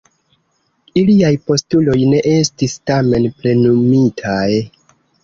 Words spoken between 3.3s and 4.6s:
plenumitaj.